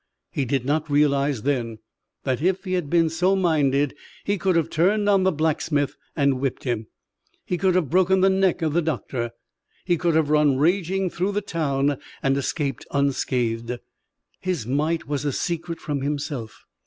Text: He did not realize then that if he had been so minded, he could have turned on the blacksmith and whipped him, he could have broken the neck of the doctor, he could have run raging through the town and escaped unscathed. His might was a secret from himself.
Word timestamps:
He 0.31 0.45
did 0.45 0.65
not 0.65 0.89
realize 0.89 1.43
then 1.43 1.77
that 2.23 2.41
if 2.41 2.63
he 2.63 2.73
had 2.73 2.89
been 2.89 3.07
so 3.07 3.35
minded, 3.35 3.93
he 4.23 4.35
could 4.39 4.55
have 4.55 4.71
turned 4.71 5.07
on 5.07 5.21
the 5.21 5.31
blacksmith 5.31 5.95
and 6.15 6.39
whipped 6.39 6.63
him, 6.63 6.87
he 7.45 7.55
could 7.55 7.75
have 7.75 7.91
broken 7.91 8.21
the 8.21 8.29
neck 8.31 8.63
of 8.63 8.73
the 8.73 8.81
doctor, 8.81 9.29
he 9.85 9.97
could 9.97 10.15
have 10.15 10.31
run 10.31 10.57
raging 10.57 11.11
through 11.11 11.33
the 11.33 11.41
town 11.41 11.99
and 12.23 12.35
escaped 12.35 12.87
unscathed. 12.89 13.77
His 14.39 14.65
might 14.65 15.05
was 15.07 15.23
a 15.23 15.31
secret 15.31 15.79
from 15.79 16.01
himself. 16.01 16.63